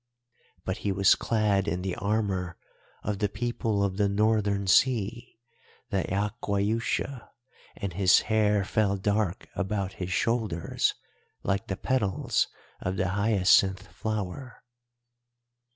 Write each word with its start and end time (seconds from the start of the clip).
But 0.65 0.77
he 0.77 0.91
was 0.91 1.13
clad 1.13 1.67
in 1.67 1.83
the 1.83 1.95
armour 1.95 2.57
of 3.03 3.19
the 3.19 3.29
people 3.29 3.83
of 3.83 3.97
the 3.97 4.09
Northern 4.09 4.65
Sea, 4.65 5.37
the 5.91 6.03
Aquaiusha, 6.11 7.29
and 7.77 7.93
his 7.93 8.21
hair 8.21 8.65
fell 8.65 8.97
dark 8.97 9.47
about 9.53 9.93
his 10.01 10.11
shoulders 10.11 10.95
like 11.43 11.67
the 11.67 11.77
petals 11.77 12.47
of 12.81 12.97
the 12.97 13.09
hyacinth 13.09 13.85
flower. 13.89 14.63